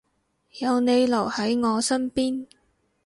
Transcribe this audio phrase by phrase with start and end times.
[0.59, 2.47] 有你留喺我身邊